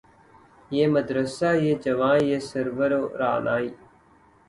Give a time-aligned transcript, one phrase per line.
[0.71, 3.69] یہ مدرسہ یہ جواں یہ سرور و رعنائی